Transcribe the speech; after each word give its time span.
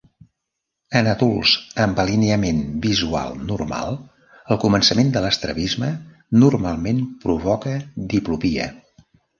En 0.99 1.09
adults 1.11 1.51
amb 1.85 2.01
alineament 2.03 2.63
visual 2.87 3.37
normal, 3.51 4.01
el 4.57 4.61
començament 4.67 5.15
de 5.19 5.25
l'estrabisme 5.27 5.95
normalment 6.47 7.07
provoca 7.27 7.81
diplopia. 8.17 8.71